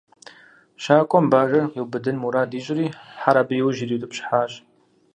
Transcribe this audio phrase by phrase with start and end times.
[0.83, 2.85] Щакӏуэм бажэр къиубыдын мурад ищӏри,
[3.21, 4.51] хьэр абы и ужь ириутӏыпщхьащ.